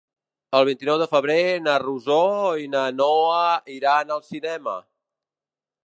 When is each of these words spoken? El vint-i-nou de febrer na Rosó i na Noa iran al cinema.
El 0.59 0.63
vint-i-nou 0.69 0.97
de 1.01 1.07
febrer 1.11 1.35
na 1.67 1.75
Rosó 1.85 2.17
i 2.65 2.65
na 2.77 2.87
Noa 3.03 3.45
iran 3.79 4.17
al 4.17 4.27
cinema. 4.35 4.79